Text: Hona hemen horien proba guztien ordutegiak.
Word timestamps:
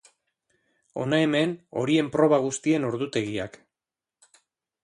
Hona 1.01 1.19
hemen 1.25 1.53
horien 1.81 2.09
proba 2.17 2.39
guztien 2.47 2.89
ordutegiak. 2.91 3.61